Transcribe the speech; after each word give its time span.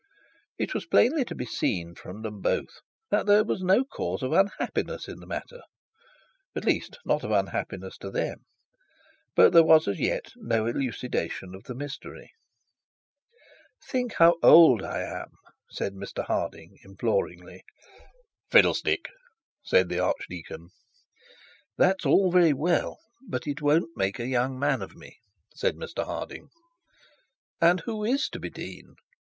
It 0.57 0.73
was 0.73 0.87
plainly 0.87 1.23
to 1.25 1.35
be 1.35 1.45
seen 1.45 1.93
from 1.93 2.23
them 2.23 2.41
both 2.41 2.81
that 3.11 3.27
there 3.27 3.43
was 3.43 3.61
no 3.61 3.85
cause 3.85 4.21
for 4.21 4.33
unhappiness 4.39 5.07
in 5.07 5.19
the 5.19 5.27
matter, 5.27 5.61
at 6.55 6.65
least 6.65 6.97
not 7.05 7.23
of 7.23 7.29
an 7.29 7.45
unhappiness 7.49 7.99
to 7.99 8.09
them; 8.09 8.39
but 9.35 9.53
there 9.53 9.61
was 9.61 9.87
as 9.87 9.99
yet 9.99 10.31
no 10.37 10.63
clarification 10.73 11.53
of 11.53 11.65
the 11.65 11.75
mystery. 11.75 12.31
'Think 13.85 14.13
how 14.13 14.37
old 14.41 14.81
I 14.81 15.03
am,' 15.03 15.37
said 15.69 15.93
Mr 15.93 16.25
Harding 16.25 16.79
imploringly. 16.83 17.63
'Fiddlestick!' 18.49 19.07
said 19.61 19.87
the 19.87 19.99
archdeacon. 19.99 20.69
'That's 21.77 22.07
all 22.07 22.31
very 22.31 22.53
well, 22.53 22.97
but 23.29 23.45
it 23.45 23.61
won't 23.61 23.95
make 23.95 24.17
a 24.17 24.25
young 24.25 24.57
man 24.57 24.81
of 24.81 24.95
me,' 24.95 25.19
said 25.53 25.75
Mr 25.75 26.05
Harding. 26.05 26.47
'And 27.61 27.81
who 27.81 28.03
is 28.03 28.29
to 28.29 28.39
be 28.39 28.49
the 28.49 28.55
dean?' 28.65 28.95